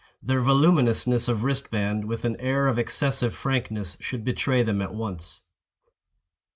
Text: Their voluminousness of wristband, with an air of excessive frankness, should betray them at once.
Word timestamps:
Their 0.19 0.41
voluminousness 0.41 1.27
of 1.27 1.43
wristband, 1.43 2.05
with 2.05 2.25
an 2.25 2.35
air 2.37 2.65
of 2.65 2.79
excessive 2.79 3.35
frankness, 3.35 3.97
should 3.99 4.25
betray 4.25 4.63
them 4.63 4.81
at 4.81 4.95
once. 4.95 5.41